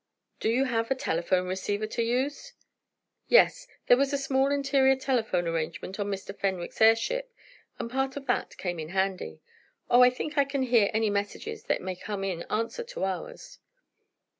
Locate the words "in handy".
8.79-9.41